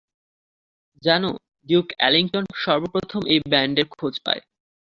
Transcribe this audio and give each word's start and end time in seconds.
জানো, 1.03 1.29
Duke 1.69 1.87
Ellington 1.97 2.45
সর্বপ্রথম 2.63 3.21
এই 3.25 3.39
ব্যান্ডের 3.51 3.87
খোঁজ 3.93 4.13
পায়। 4.25 4.41